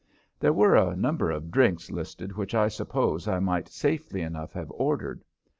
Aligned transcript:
There 0.39 0.51
were 0.51 0.75
a 0.75 0.95
number 0.95 1.29
of 1.29 1.51
drinks 1.51 1.91
listed 1.91 2.35
which 2.35 2.55
I 2.55 2.69
suppose 2.69 3.27
I 3.27 3.37
might 3.39 3.67
safely 3.67 4.21
enough 4.23 4.53
have 4.53 4.71
ordered. 4.71 5.23